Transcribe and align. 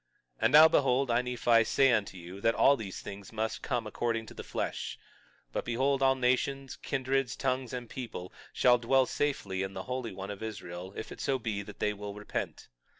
22:27 0.37 0.37
And 0.45 0.51
now 0.53 0.67
behold, 0.67 1.11
I, 1.11 1.21
Nephi, 1.21 1.63
say 1.63 1.91
unto 1.91 2.17
you 2.17 2.41
that 2.41 2.55
all 2.55 2.75
these 2.75 3.01
things 3.01 3.31
must 3.31 3.61
come 3.61 3.85
according 3.85 4.25
to 4.25 4.33
the 4.33 4.43
flesh. 4.43 4.97
22:28 5.49 5.53
But, 5.53 5.65
behold, 5.65 6.01
all 6.01 6.15
nations, 6.15 6.75
kindreds, 6.75 7.35
tongues, 7.35 7.71
and 7.71 7.87
people 7.87 8.33
shall 8.51 8.79
dwell 8.79 9.05
safely 9.05 9.61
in 9.61 9.75
the 9.75 9.83
Holy 9.83 10.11
One 10.11 10.31
of 10.31 10.41
Israel 10.41 10.91
if 10.97 11.11
it 11.11 11.21
so 11.21 11.37
be 11.37 11.61
that 11.61 11.77
they 11.77 11.93
will 11.93 12.15
repent. 12.15 12.67